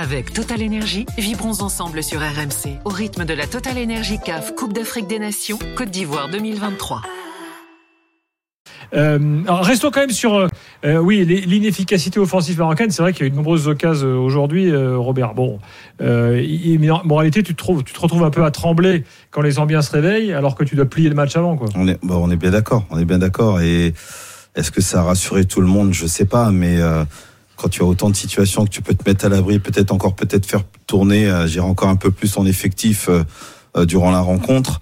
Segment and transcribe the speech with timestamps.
[0.00, 4.72] Avec Total Energy, vibrons ensemble sur RMC au rythme de la Total Energy CAF Coupe
[4.72, 7.02] d'Afrique des Nations Côte d'Ivoire 2023.
[8.94, 10.46] Euh, alors restons quand même sur euh,
[10.84, 12.92] euh, oui l'inefficacité offensive marocaine.
[12.92, 15.34] C'est vrai qu'il y a eu de nombreuses occasions aujourd'hui, Robert.
[15.34, 15.58] Bon,
[15.98, 19.02] mais en, réalité, tu te, trouves, tu te retrouves un peu à trembler
[19.32, 21.56] quand les ambiants se réveillent, alors que tu dois plier le match avant.
[21.56, 21.70] Quoi.
[21.74, 22.86] On est, bon, on est bien d'accord.
[22.90, 23.60] On est bien d'accord.
[23.62, 23.94] Et
[24.54, 25.92] est-ce que ça a rassuré tout le monde?
[25.92, 26.78] Je sais pas, mais
[27.58, 30.14] quand tu as autant de situations que tu peux te mettre à l'abri, peut-être encore
[30.14, 33.24] peut-être faire tourner, euh, encore un peu plus en effectif euh,
[33.76, 34.80] euh, durant la rencontre.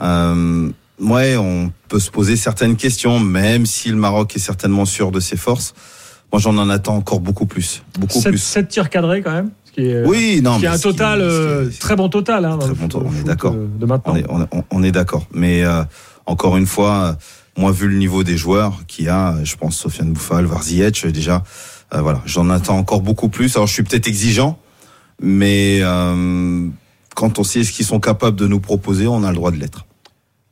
[0.00, 5.12] Euh, ouais, on peut se poser certaines questions, même si le Maroc est certainement sûr
[5.12, 5.74] de ses forces.
[6.32, 8.38] Moi, j'en en attends encore beaucoup plus, beaucoup plus.
[8.38, 9.50] Sept tirs cadrés quand même.
[9.66, 11.22] Ce qui est, oui, non, qui est un total
[11.78, 12.44] très bon total.
[12.46, 13.08] Hein, très bon total.
[13.12, 13.54] On est d'accord.
[13.54, 14.14] De maintenant.
[14.28, 15.26] On est, on, on est d'accord.
[15.32, 15.62] Mais
[16.26, 17.16] encore une fois,
[17.56, 21.44] moi, vu le niveau des joueurs qu'il y a, je pense Sofiane Bouffal, Varzietch, déjà
[21.92, 23.54] euh, voilà, j'en attends encore beaucoup plus.
[23.56, 24.58] Alors je suis peut-être exigeant,
[25.20, 26.68] mais euh,
[27.14, 29.56] quand on sait ce qu'ils sont capables de nous proposer, on a le droit de
[29.56, 29.86] l'être.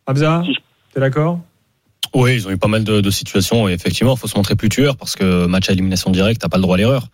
[0.06, 0.42] Abza,
[0.92, 1.40] t'es d'accord?
[2.14, 4.68] Oui, ils ont eu pas mal de, situations et effectivement, il faut se montrer plus
[4.68, 7.08] tueur parce que match à élimination directe, t'as pas le droit à l'erreur.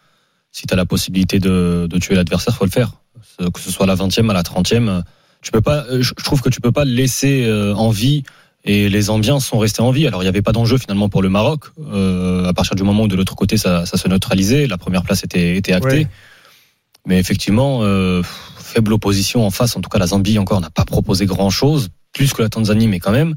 [0.51, 2.93] Si tu as la possibilité de, tuer l'adversaire, faut le faire.
[3.39, 5.03] Que ce soit à la 20e, à la 30e,
[5.43, 5.85] tu peux pas.
[6.01, 8.25] Je trouve que tu peux pas laisser euh, en vie
[8.69, 10.07] et les ambiances sont restées en vie.
[10.07, 11.65] Alors il n'y avait pas d'enjeu finalement pour le Maroc.
[11.91, 15.05] Euh, à partir du moment où de l'autre côté ça, ça, se neutralisait, la première
[15.05, 16.07] place était, était actée.
[17.07, 18.23] Mais effectivement, euh,
[18.59, 19.75] faible opposition en face.
[19.75, 22.89] En tout cas, la Zambie encore n'a pas proposé grand chose, plus que la Tanzanie,
[22.89, 23.37] mais quand même.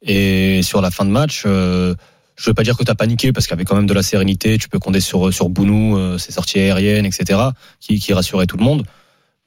[0.00, 1.94] Et sur la fin de match, euh,
[2.36, 3.92] je veux pas dire que tu as paniqué parce qu'il y avait quand même de
[3.92, 4.56] la sérénité.
[4.56, 7.38] Tu peux compter sur sur Bounou, ses sorties aériennes, etc.,
[7.78, 8.86] qui, qui rassuraient tout le monde.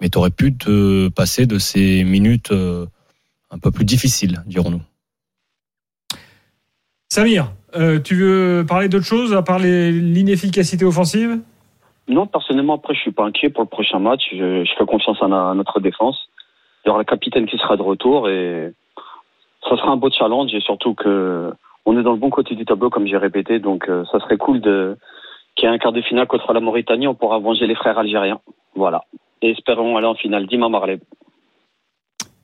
[0.02, 4.84] Mais tu aurais pu te passer de ces minutes un peu plus difficiles, dirons-nous.
[7.10, 11.40] Samir, euh, tu veux parler d'autre chose à part l'inefficacité offensive?
[12.08, 14.24] Non, personnellement, après, je suis pas inquiet pour le prochain match.
[14.32, 16.30] Je, fais confiance à, notre défense.
[16.84, 18.72] Il y aura le capitaine qui sera de retour et
[19.68, 21.52] ça sera un beau challenge et surtout que
[21.86, 23.60] on est dans le bon côté du tableau, comme j'ai répété.
[23.60, 24.98] Donc, euh, ça serait cool de
[25.56, 27.08] qu'il y ait un quart de finale contre la Mauritanie.
[27.08, 28.40] On pourra venger les frères algériens.
[28.76, 29.04] Voilà.
[29.42, 30.48] Et espérons aller en finale.
[30.48, 31.00] Dima Marley.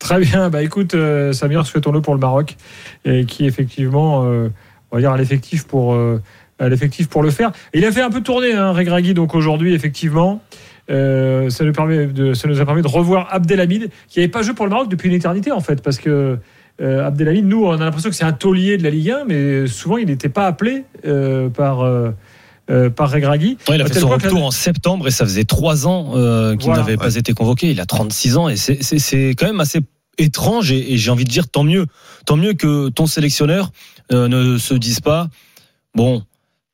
[0.01, 0.49] Très bien.
[0.49, 2.57] Bah écoute, euh, Samir, souhaitons-le pour le Maroc,
[3.27, 4.49] qui effectivement, euh,
[4.89, 6.19] on va dire, à l'effectif pour, euh,
[6.59, 7.51] l'effectif pour le faire.
[7.75, 10.41] il a fait un peu tourner, hein, Regragui, donc aujourd'hui, effectivement.
[10.89, 14.65] ça, nous permet ça nous a permis de revoir Abdelhamid, qui n'avait pas joué pour
[14.65, 16.39] le Maroc depuis une éternité, en fait, parce que
[16.79, 19.97] Abdelhamid, nous, on a l'impression que c'est un taulier de la Ligue 1, mais souvent,
[19.97, 20.83] il n'était pas appelé
[21.55, 21.85] par.
[22.95, 23.57] Par Regragui.
[23.69, 26.13] il a fait son retour en septembre et ça faisait trois ans
[26.57, 27.71] qu'il n'avait pas été convoqué.
[27.71, 29.81] Il a 36 ans et c'est quand même assez
[30.17, 31.85] étrange et, j'ai envie de dire tant mieux.
[32.25, 33.71] Tant mieux que ton sélectionneur
[34.11, 35.27] euh, ne se dise pas
[35.95, 36.23] bon,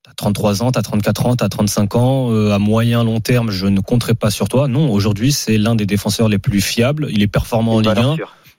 [0.04, 3.68] t'as 33 ans, t'as 34 ans, t'as 35 ans, euh, à moyen long terme, je
[3.68, 4.68] ne compterai pas sur toi.
[4.68, 8.16] Non, aujourd'hui, c'est l'un des défenseurs les plus fiables, il est performant en Ligue 1.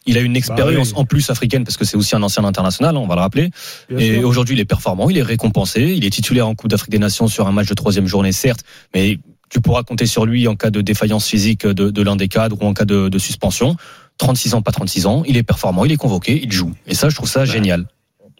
[0.08, 2.96] Il a une bah expérience en plus africaine parce que c'est aussi un ancien international,
[2.96, 3.50] on va le rappeler.
[3.96, 6.98] et aujourd'hui, il est performant, il est récompensé, il est titulaire en Coupe d'Afrique des
[6.98, 8.64] Nations sur un match de troisième journée, certes,
[8.94, 9.18] mais
[9.50, 12.66] tu pourras compter sur lui en cas de défaillance physique de, l'un des cadres ou
[12.66, 13.76] en cas de suspension.
[14.18, 16.72] 36 ans, pas 36 ans, il est performant, il est convoqué, il joue.
[16.86, 17.86] Et ça, je trouve ça génial.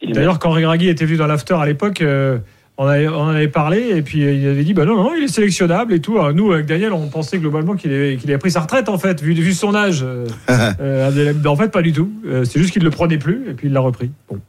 [0.07, 2.39] D'ailleurs, quand Regragui était venu dans l'after à l'époque, euh,
[2.79, 5.25] on, avait, on avait parlé et puis euh, il avait dit bah non, non, il
[5.25, 6.19] est sélectionnable et tout.
[6.33, 9.21] nous, avec Daniel, on pensait globalement qu'il avait, qu'il avait pris sa retraite en fait,
[9.23, 10.03] vu, vu son âge.
[10.03, 10.27] Euh,
[11.47, 12.11] en fait, pas du tout.
[12.45, 14.11] c'est juste qu'il ne le prenait plus et puis il l'a repris.
[14.31, 14.41] Bon.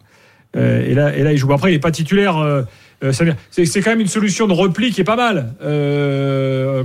[0.56, 1.52] et, là, et là, il joue.
[1.52, 2.66] Après, il n'est pas titulaire.
[3.12, 5.54] c'est, c'est quand même une solution de repli qui est pas mal.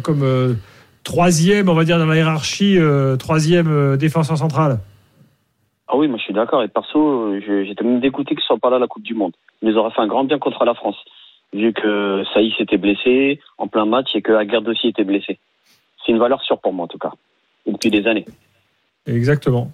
[0.02, 0.56] comme
[1.04, 4.78] troisième, on va dire, dans la hiérarchie, euh, troisième euh, défenseur central.
[5.86, 6.62] Ah oui, moi je suis d'accord.
[6.62, 9.32] Et perso, j'étais même dégoûté qu'il ne soit pas là à la Coupe du Monde.
[9.62, 10.96] Il nous aurait fait un grand bien contre la France,
[11.54, 15.38] vu que Saïs était blessé en plein match et que Aguerd aussi était blessé.
[16.04, 17.12] C'est une valeur sûre pour moi en tout cas,
[17.66, 18.26] depuis des années.
[19.06, 19.70] Exactement.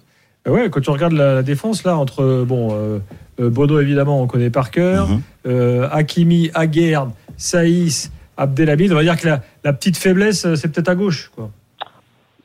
[0.47, 3.01] Euh, ouais, quand tu regardes la, défense là entre bon
[3.37, 5.89] Bodo évidemment on connaît par cœur, mhm.
[5.91, 10.95] Hakimi, Aguerd, Saïs, Abdelhamid, on va dire que la, petite faiblesse, euh, c'est peut-être à
[10.95, 11.31] gauche.
[11.35, 11.51] Quoi.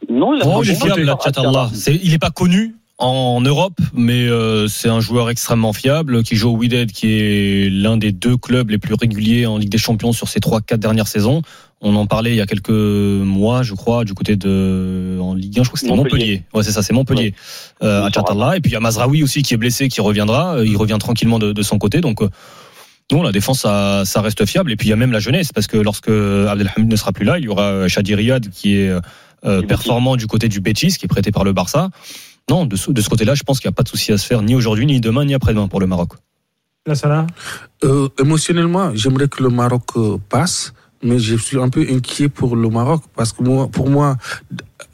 [0.08, 5.00] Non, il, oh, est fiable, il n'est pas connu en Europe, mais euh, c'est un
[5.00, 8.94] joueur extrêmement fiable qui joue au Wydad, qui est l'un des deux clubs les plus
[8.94, 11.42] réguliers en Ligue des Champions sur ces trois, quatre dernières saisons.
[11.82, 15.60] On en parlait il y a quelques mois, je crois, du côté de en Ligue
[15.60, 16.42] 1, je crois que c'était Montpellier.
[16.54, 17.34] Ouais, c'est ça, c'est Montpellier.
[17.82, 20.64] Euh, à Et puis il y a Mazraoui aussi qui est blessé, qui reviendra.
[20.64, 22.20] Il revient tranquillement de, de son côté, donc.
[23.12, 24.72] Non, la défense, ça, ça, reste fiable.
[24.72, 27.24] Et puis il y a même la jeunesse, parce que lorsque Abdelhamid ne sera plus
[27.24, 28.92] là, il y aura Shadi Riyad qui est
[29.44, 31.90] euh, performant du côté du Betis, qui est prêté par le Barça.
[32.48, 34.18] Non, de ce, de ce côté-là, je pense qu'il n'y a pas de souci à
[34.18, 36.12] se faire, ni aujourd'hui, ni demain, ni après-demain pour le Maroc.
[36.86, 37.26] Là, ça
[37.82, 40.72] euh, Émotionnellement, j'aimerais que le Maroc euh, passe,
[41.02, 44.16] mais je suis un peu inquiet pour le Maroc parce que moi, pour moi,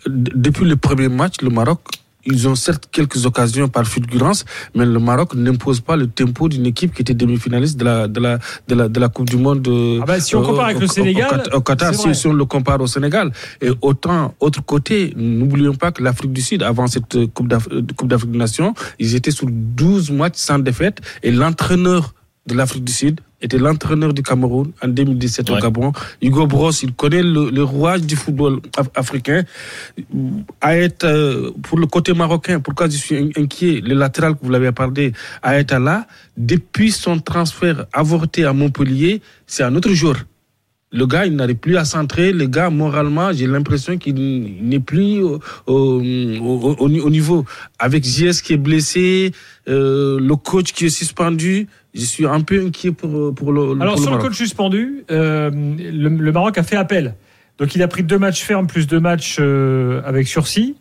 [0.07, 1.81] depuis le premier match, le Maroc
[2.25, 6.67] ils ont certes quelques occasions par fulgurance, mais le Maroc n'impose pas le tempo d'une
[6.67, 8.39] équipe qui était demi-finaliste de la, de, la,
[8.69, 9.67] de, la, de la Coupe du Monde.
[10.01, 11.43] Ah bah, si on compare avec le Sénégal.
[11.53, 13.33] Au, Qatar, si, on le compare au Sénégal.
[13.61, 18.39] Et autant, autre côté, n'oublions pas que l'Afrique du Sud, avant cette Coupe d'Afrique des
[18.39, 22.15] Nations, ils étaient sur 12 matchs sans défaite et l'entraîneur
[22.47, 25.93] de l'Afrique du Sud était l'entraîneur du Cameroun en 2017 au Gabon.
[26.23, 28.61] Hugo Bros, il connaît le, le rouage du football
[28.95, 29.43] africain.
[30.61, 34.51] À être, euh, pour le côté marocain, pourquoi je suis inquiet, le latéral que vous
[34.51, 35.13] l'avez parlé,
[35.43, 36.07] à être là,
[36.37, 40.15] depuis son transfert avorté à Montpellier, c'est un autre jour.
[40.93, 42.33] Le gars, il n'arrive plus à centrer.
[42.33, 46.03] Le gars, moralement, j'ai l'impression qu'il n'est plus au, au,
[46.79, 47.47] au, niveau.
[47.79, 49.33] Avec JS qui est blessé,
[49.69, 53.81] euh, le coach qui est suspendu, je suis un peu inquiet pour, pour le.
[53.81, 57.15] Alors, pour sur le, le coach suspendu, euh, le, le, Maroc a fait appel.
[57.59, 60.77] Donc, il a pris deux matchs fermes plus deux matchs euh, avec sursis.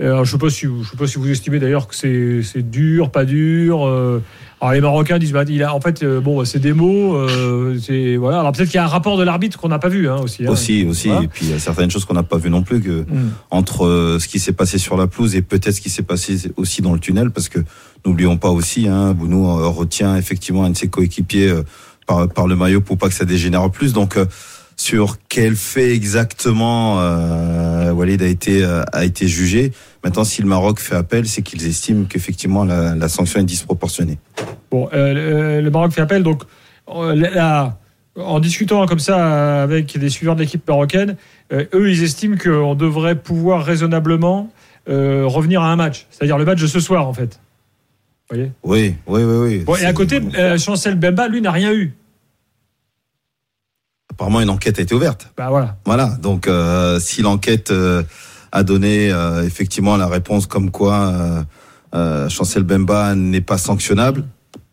[0.00, 3.10] Euh, alors, je ne sais, si sais pas si vous estimez d'ailleurs que c'est dur,
[3.10, 3.86] pas dur.
[3.86, 4.22] Euh,
[4.60, 7.16] alors les Marocains disent, bah, il a, en fait, euh, bon, c'est des mots.
[7.16, 8.40] Euh, c'est voilà.
[8.40, 10.46] Alors peut-être qu'il y a un rapport de l'arbitre qu'on n'a pas vu hein, aussi.
[10.46, 10.50] Hein.
[10.50, 11.08] Aussi, aussi.
[11.08, 11.24] Voilà.
[11.24, 13.30] Et puis il y a certaines choses qu'on n'a pas vues non plus que mm.
[13.50, 16.82] entre ce qui s'est passé sur la pelouse et peut-être ce qui s'est passé aussi
[16.82, 17.60] dans le tunnel, parce que
[18.04, 21.54] n'oublions pas aussi, hein, Bounou retient effectivement un de ses coéquipiers
[22.06, 23.94] par, par le maillot pour pas que ça dégénère plus.
[23.94, 24.18] Donc
[24.76, 26.98] sur quel fait exactement
[27.92, 29.72] Walid a été a été jugé.
[30.04, 34.18] Maintenant, si le Maroc fait appel, c'est qu'ils estiment qu'effectivement la, la, sanction est disproportionnée.
[34.70, 36.42] Bon, euh, le, Maroc fait appel, donc
[38.16, 41.16] en discutant comme ça avec des suiveurs de l'équipe marocaine,
[41.52, 44.50] euh, eux, ils estiment qu'on devrait pouvoir raisonnablement
[44.88, 47.40] euh, revenir à un match, c'est-à-dire le match de ce soir, en fait.
[48.30, 48.52] Vous voyez?
[48.62, 49.58] Oui, oui, oui, oui.
[49.64, 51.94] Bon, et à côté, euh, Chancel Bemba, lui, n'a rien eu.
[54.20, 55.32] Apparemment, une enquête a été ouverte.
[55.38, 55.78] Bah voilà.
[55.86, 56.08] Voilà.
[56.20, 58.02] Donc, euh, si l'enquête euh,
[58.52, 61.14] a donné euh, effectivement la réponse comme quoi
[61.94, 64.26] euh, Chancel Bemba n'est pas sanctionnable,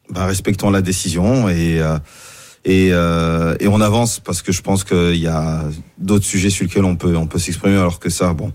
[0.09, 1.81] bah, respectons la décision et
[2.65, 5.63] et, et on avance parce que je pense qu'il y a
[5.97, 8.51] d'autres sujets sur lesquels on peut on peut s'exprimer alors que ça, bon,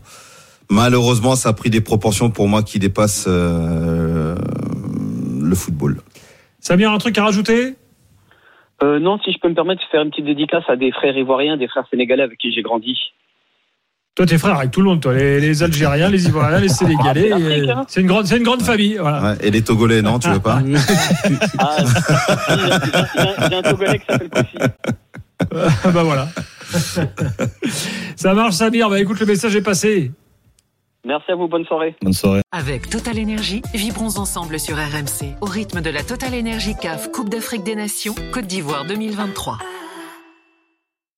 [0.68, 4.36] malheureusement, ça a pris des proportions pour moi qui dépassent le
[5.54, 6.02] football.
[6.60, 7.76] Samir, un truc à rajouter?
[8.82, 11.16] Euh, non, si je peux me permettre de faire une petite dédicace à des frères
[11.16, 12.98] ivoiriens, des frères sénégalais avec qui j'ai grandi.
[14.14, 17.30] Toi, t'es frère avec tout le monde, toi, les, les Algériens, les Ivoiriens, les Sénégalais.
[17.32, 18.02] Ah, c'est hein.
[18.02, 18.98] une grande, c'est une grande famille.
[19.00, 19.22] Voilà.
[19.22, 20.58] Ouais, et les Togolais, non, tu veux pas
[21.58, 21.76] ah,
[23.48, 24.58] J'ai un Togolais qui s'appelle Kofi.
[25.92, 26.28] bah voilà.
[28.16, 28.90] Ça marche, Samir.
[28.90, 30.10] Bah écoute, le message est passé.
[31.04, 31.96] Merci à vous, bonne soirée.
[32.00, 32.42] Bonne soirée.
[32.52, 37.28] Avec Total Énergie, vibrons ensemble sur RMC au rythme de la Total Énergie CAF Coupe
[37.28, 39.58] d'Afrique des Nations Côte d'Ivoire 2023.